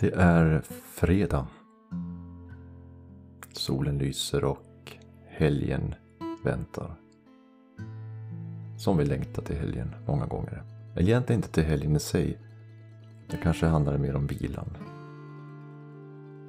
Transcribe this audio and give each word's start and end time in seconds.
Det 0.00 0.14
är 0.14 0.60
fredag. 0.84 1.46
Solen 3.52 3.98
lyser 3.98 4.44
och 4.44 4.96
helgen 5.26 5.94
väntar. 6.44 6.94
Som 8.78 8.96
vi 8.96 9.04
längtar 9.04 9.42
till 9.42 9.56
helgen 9.56 9.94
många 10.06 10.26
gånger. 10.26 10.62
Egentligen 10.96 11.38
inte 11.38 11.52
till 11.52 11.64
helgen 11.64 11.96
i 11.96 12.00
sig. 12.00 12.38
Det 13.30 13.36
kanske 13.36 13.66
handlar 13.66 13.98
mer 13.98 14.16
om 14.16 14.26
vilan. 14.26 14.76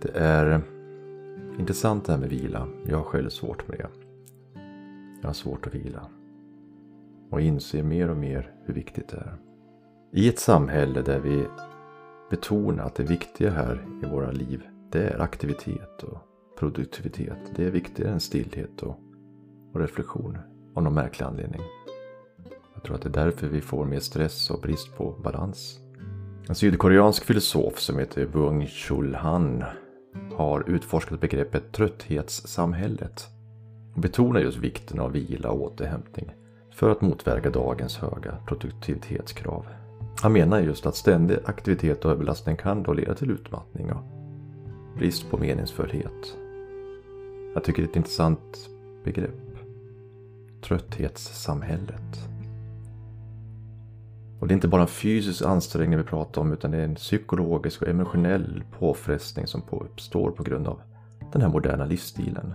Det 0.01 0.11
är 0.15 0.61
intressant 1.59 2.05
det 2.05 2.11
här 2.11 2.19
med 2.19 2.29
vila. 2.29 2.67
Jag 2.85 2.97
har 2.97 3.03
själv 3.03 3.29
svårt 3.29 3.67
med 3.67 3.77
det. 3.77 3.89
Jag 5.21 5.29
har 5.29 5.33
svårt 5.33 5.67
att 5.67 5.75
vila. 5.75 6.07
Och 7.29 7.41
inser 7.41 7.83
mer 7.83 8.09
och 8.09 8.17
mer 8.17 8.51
hur 8.65 8.73
viktigt 8.73 9.07
det 9.07 9.17
är. 9.17 9.35
I 10.11 10.29
ett 10.29 10.39
samhälle 10.39 11.01
där 11.01 11.19
vi 11.19 11.45
betona 12.31 12.83
att 12.83 12.95
det 12.95 13.03
viktiga 13.03 13.51
här 13.51 13.85
i 14.03 14.05
våra 14.05 14.31
liv, 14.31 14.63
det 14.91 15.07
är 15.07 15.21
aktivitet 15.21 16.03
och 16.03 16.17
produktivitet. 16.59 17.37
Det 17.55 17.65
är 17.65 17.71
viktigare 17.71 18.11
än 18.11 18.19
stillhet 18.19 18.81
och, 18.81 18.99
och 19.73 19.79
reflektion 19.79 20.37
av 20.75 20.83
någon 20.83 20.93
märklig 20.93 21.25
anledning. 21.25 21.61
Jag 22.73 22.83
tror 22.83 22.95
att 22.95 23.01
det 23.01 23.09
är 23.09 23.25
därför 23.25 23.47
vi 23.47 23.61
får 23.61 23.85
mer 23.85 23.99
stress 23.99 24.49
och 24.49 24.61
brist 24.61 24.97
på 24.97 25.11
balans. 25.23 25.79
En 26.49 26.55
sydkoreansk 26.55 27.25
filosof 27.25 27.79
som 27.79 27.99
heter 27.99 28.25
Wung 28.25 28.67
Chul 28.67 29.15
Han 29.15 29.63
har 30.37 30.69
utforskat 30.69 31.21
begreppet 31.21 31.71
trötthetssamhället 31.71 33.27
och 33.95 34.01
betonar 34.01 34.39
just 34.39 34.57
vikten 34.57 34.99
av 34.99 35.11
vila 35.11 35.49
och 35.49 35.61
återhämtning 35.61 36.31
för 36.73 36.89
att 36.89 37.01
motverka 37.01 37.49
dagens 37.49 37.97
höga 37.97 38.37
produktivitetskrav. 38.47 39.65
Han 40.21 40.33
menar 40.33 40.59
just 40.59 40.85
att 40.85 40.95
ständig 40.95 41.37
aktivitet 41.45 42.05
och 42.05 42.11
överbelastning 42.11 42.57
kan 42.57 42.83
då 42.83 42.93
leda 42.93 43.13
till 43.13 43.31
utmattning 43.31 43.91
och 43.91 44.03
brist 44.97 45.29
på 45.29 45.37
meningsfullhet. 45.37 46.37
Jag 47.53 47.63
tycker 47.63 47.81
det 47.81 47.87
är 47.87 47.89
ett 47.89 47.95
intressant 47.95 48.69
begrepp. 49.03 49.57
Trötthetssamhället. 50.63 52.29
Och 54.39 54.47
det 54.47 54.51
är 54.51 54.55
inte 54.55 54.67
bara 54.67 54.81
en 54.81 54.87
fysisk 54.87 55.41
ansträngning 55.41 55.97
vi 55.97 56.03
pratar 56.03 56.41
om 56.41 56.53
utan 56.53 56.71
det 56.71 56.77
är 56.77 56.85
en 56.85 56.95
psykologisk 56.95 57.81
och 57.81 57.87
emotionell 57.87 58.63
påfrestning 58.79 59.47
som 59.47 59.61
uppstår 59.71 60.31
på 60.31 60.43
grund 60.43 60.67
av 60.67 60.81
den 61.31 61.41
här 61.41 61.49
moderna 61.49 61.85
livsstilen. 61.85 62.53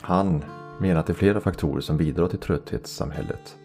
Han 0.00 0.44
menar 0.80 1.00
att 1.00 1.06
det 1.06 1.12
är 1.12 1.14
flera 1.14 1.40
faktorer 1.40 1.80
som 1.80 1.96
bidrar 1.96 2.28
till 2.28 2.38
trötthetssamhället. 2.38 3.56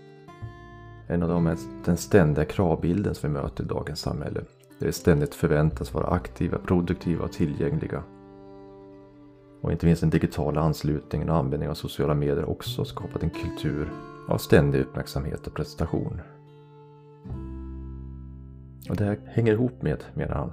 En 1.08 1.24
av 1.24 1.30
dem 1.30 1.48
är 1.48 1.58
den 1.86 1.98
ständiga 1.98 2.46
kravbilden 2.46 3.16
som 3.16 3.30
vi 3.30 3.42
möter 3.42 3.64
i 3.64 3.68
dagens 3.68 4.00
samhälle. 4.00 4.42
Där 4.80 4.86
vi 4.86 4.92
ständigt 4.92 5.36
förväntas 5.36 5.94
vara 5.94 6.08
aktiva, 6.08 6.58
produktiva 6.58 7.24
och 7.24 7.32
tillgängliga. 7.32 8.04
Och 9.62 9.72
inte 9.72 9.86
minst 9.86 10.02
den 10.02 10.10
digitala 10.10 10.62
anslutningen 10.62 11.30
och 11.30 11.36
användningen 11.36 11.72
av 11.72 11.76
sociala 11.76 12.14
medier 12.14 12.50
också 12.50 12.86
skapat 12.86 13.24
en 13.24 13.30
kultur 13.30 13.90
av 14.28 14.38
ständig 14.38 14.82
uppmärksamhet 14.82 15.48
och 15.48 15.54
prestation. 15.54 16.22
Och 18.90 18.96
det 18.96 19.04
här 19.04 19.20
hänger 19.26 19.54
ihop 19.54 19.82
med, 19.82 20.04
menar 20.14 20.36
han, 20.36 20.52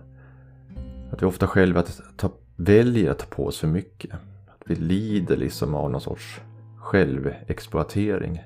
att 1.13 1.23
vi 1.23 1.27
ofta 1.27 1.47
själva 1.47 1.81
att 1.81 2.01
ta, 2.17 2.33
väljer 2.57 3.11
att 3.11 3.19
ta 3.19 3.27
på 3.27 3.47
oss 3.47 3.59
för 3.59 3.69
mycket. 3.69 4.13
Att 4.47 4.63
vi 4.67 4.75
lider 4.75 5.37
liksom 5.37 5.75
av 5.75 5.91
någon 5.91 6.01
sorts 6.01 6.41
självexploatering 6.79 8.43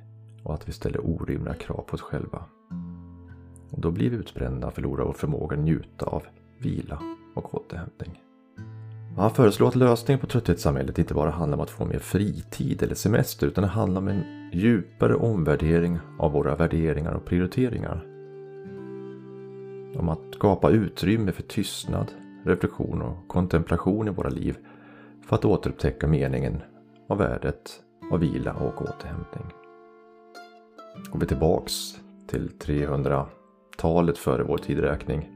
och 0.47 0.55
att 0.55 0.69
vi 0.69 0.72
ställer 0.72 1.06
orimliga 1.06 1.55
krav 1.55 1.84
på 1.86 1.94
oss 1.94 2.02
själva. 2.02 2.44
Och 3.70 3.80
då 3.80 3.91
blir 3.91 4.11
vi 4.11 4.16
utbrända 4.16 4.66
och 4.66 4.72
förlorar 4.72 5.05
vår 5.05 5.12
förmåga 5.12 5.56
att 5.56 5.62
njuta 5.62 6.06
av 6.06 6.22
vila 6.58 6.98
och 7.34 7.55
återhämtning. 7.55 8.22
Han 9.17 9.30
föreslår 9.30 9.69
att 9.69 9.77
lösningen 9.77 10.20
på 10.20 10.27
trötthetssamhället 10.27 10.98
inte 10.98 11.14
bara 11.14 11.30
handlar 11.30 11.58
om 11.58 11.62
att 11.62 11.70
få 11.70 11.84
mer 11.84 11.98
fritid 11.98 12.83
eller 12.83 12.95
semester 12.95 13.46
utan 13.46 13.62
det 13.62 13.68
handlar 13.68 14.01
om 14.01 14.08
en 14.08 14.51
djupare 14.52 15.14
omvärdering 15.14 15.98
av 16.18 16.33
våra 16.33 16.57
värderingar 16.57 17.13
och 17.13 17.24
prioriteringar. 17.24 18.07
Om 19.98 20.08
att 20.08 20.34
skapa 20.34 20.70
utrymme 20.70 21.33
för 21.33 21.42
tystnad, 21.42 22.13
reflektion 22.45 23.02
och 23.02 23.28
kontemplation 23.28 24.08
i 24.08 24.11
våra 24.11 24.28
liv 24.28 24.57
för 25.27 25.36
att 25.36 25.45
återupptäcka 25.45 26.07
meningen 26.07 26.63
och 27.08 27.20
värdet 27.20 27.83
av 28.13 28.20
vila 28.20 28.52
och 28.52 28.83
återhämtning. 28.83 29.65
Går 31.11 31.20
vi 31.20 31.27
tillbaks 31.27 32.01
till 32.27 32.51
300-talet 32.61 34.18
före 34.18 34.42
vår 34.42 34.58
tidräkning 34.58 35.30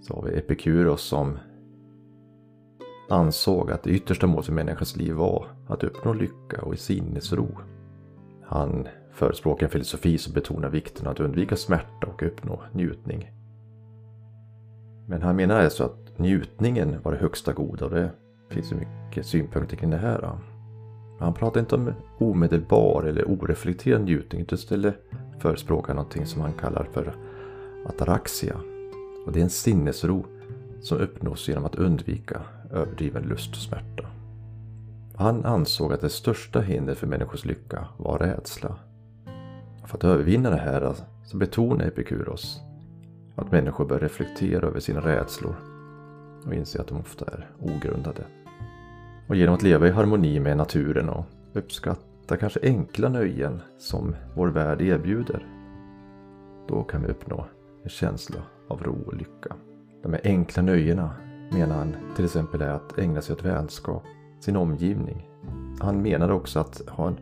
så 0.00 0.14
har 0.14 0.22
vi 0.22 0.38
Epikuros 0.38 1.02
som 1.02 1.38
ansåg 3.08 3.70
att 3.70 3.82
det 3.82 3.90
yttersta 3.90 4.26
målet 4.26 4.46
för 4.46 4.52
människans 4.52 4.96
liv 4.96 5.14
var 5.14 5.46
att 5.68 5.84
uppnå 5.84 6.12
lycka 6.12 6.62
och 6.62 6.74
i 6.74 6.76
sinnesro. 6.76 7.58
Han 8.46 8.88
förespråkar 9.12 9.66
en 9.66 9.72
filosofi 9.72 10.18
som 10.18 10.32
betonar 10.32 10.68
vikten 10.68 11.06
av 11.06 11.12
att 11.12 11.20
undvika 11.20 11.56
smärta 11.56 12.06
och 12.06 12.22
uppnå 12.22 12.62
njutning. 12.72 13.30
Men 15.08 15.22
han 15.22 15.36
menar 15.36 15.60
alltså 15.60 15.84
att 15.84 16.18
njutningen 16.18 17.02
var 17.02 17.12
det 17.12 17.18
högsta 17.18 17.52
goda 17.52 17.84
och 17.84 17.90
det 17.90 18.10
finns 18.48 18.72
ju 18.72 18.76
mycket 18.76 19.26
synpunkter 19.26 19.76
kring 19.76 19.90
det 19.90 19.96
här. 19.96 20.38
Han 21.20 21.34
pratar 21.34 21.60
inte 21.60 21.74
om 21.74 21.92
omedelbar 22.18 23.02
eller 23.02 23.24
oreflekterad 23.24 24.00
njutning 24.00 24.42
utan 24.42 24.58
istället 24.58 24.94
förespråkar 25.38 25.94
någonting 25.94 26.26
som 26.26 26.40
han 26.40 26.52
kallar 26.52 26.88
för 26.92 27.14
ataraxia. 27.86 28.56
Och 29.26 29.32
det 29.32 29.40
är 29.40 29.44
en 29.44 29.50
sinnesro 29.50 30.26
som 30.80 30.98
uppnås 30.98 31.48
genom 31.48 31.64
att 31.64 31.74
undvika 31.74 32.40
överdriven 32.72 33.22
lust 33.22 33.50
och 33.50 33.56
smärta. 33.56 34.06
Han 35.16 35.44
ansåg 35.44 35.92
att 35.92 36.00
det 36.00 36.08
största 36.08 36.60
hindret 36.60 36.98
för 36.98 37.06
människors 37.06 37.44
lycka 37.44 37.88
var 37.96 38.18
rädsla. 38.18 38.76
För 39.86 39.96
att 39.96 40.04
övervinna 40.04 40.50
det 40.50 40.56
här 40.56 40.94
så 41.24 41.36
betonar 41.36 41.84
Epikuros 41.84 42.60
att 43.34 43.52
människor 43.52 43.84
bör 43.84 43.98
reflektera 43.98 44.66
över 44.66 44.80
sina 44.80 45.00
rädslor 45.00 45.54
och 46.46 46.54
inse 46.54 46.80
att 46.80 46.88
de 46.88 46.98
ofta 46.98 47.24
är 47.24 47.50
ogrundade. 47.58 48.24
Och 49.30 49.36
genom 49.36 49.54
att 49.54 49.62
leva 49.62 49.88
i 49.88 49.90
harmoni 49.90 50.40
med 50.40 50.56
naturen 50.56 51.08
och 51.08 51.24
uppskatta 51.52 52.36
kanske 52.36 52.60
enkla 52.62 53.08
nöjen 53.08 53.62
som 53.78 54.16
vår 54.34 54.48
värld 54.48 54.82
erbjuder. 54.82 55.46
Då 56.68 56.82
kan 56.82 57.02
vi 57.02 57.08
uppnå 57.08 57.46
en 57.82 57.90
känsla 57.90 58.42
av 58.68 58.82
ro 58.82 59.02
och 59.06 59.14
lycka. 59.14 59.56
De 60.02 60.12
här 60.12 60.20
enkla 60.24 60.62
nöjena 60.62 61.10
menar 61.52 61.76
han 61.76 61.96
till 62.16 62.24
exempel 62.24 62.62
är 62.62 62.70
att 62.70 62.98
ägna 62.98 63.22
sig 63.22 63.32
åt 63.32 63.44
vänskap, 63.44 64.02
sin 64.40 64.56
omgivning. 64.56 65.28
Han 65.80 66.02
menar 66.02 66.30
också 66.30 66.60
att 66.60 66.82
ha 66.88 67.08
en 67.08 67.18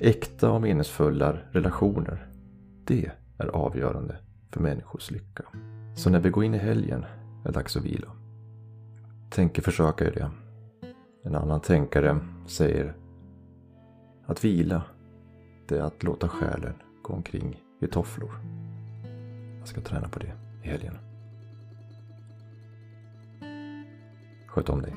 äkta 0.00 0.50
och 0.50 0.62
meningsfulla 0.62 1.36
relationer. 1.50 2.26
Det 2.84 3.10
är 3.38 3.46
avgörande 3.46 4.16
för 4.50 4.60
människors 4.60 5.10
lycka. 5.10 5.44
Så 5.94 6.10
när 6.10 6.20
vi 6.20 6.30
går 6.30 6.44
in 6.44 6.54
i 6.54 6.58
helgen 6.58 7.04
är 7.44 7.48
det 7.48 7.52
dags 7.52 7.76
att 7.76 7.84
vila. 7.84 8.08
Tänker 9.30 9.62
försöka 9.62 10.04
göra 10.04 10.14
det. 10.14 10.45
En 11.26 11.34
annan 11.34 11.60
tänkare 11.60 12.18
säger 12.46 12.94
att 14.26 14.44
vila, 14.44 14.82
det 15.68 15.78
är 15.78 15.82
att 15.82 16.02
låta 16.02 16.28
själen 16.28 16.74
gå 17.02 17.12
omkring 17.12 17.62
i 17.80 17.86
tofflor. 17.86 18.30
Jag 19.58 19.68
ska 19.68 19.80
träna 19.80 20.08
på 20.08 20.18
det 20.18 20.32
i 20.62 20.68
helgen. 20.68 20.98
Sköt 24.46 24.68
om 24.68 24.82
dig. 24.82 24.94